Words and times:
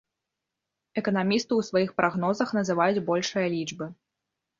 Эканамісты 1.01 1.53
ў 1.57 1.61
сваіх 1.69 1.91
прагнозах 1.99 2.49
называюць 2.59 3.03
большыя 3.11 3.45
лічбы. 3.57 3.85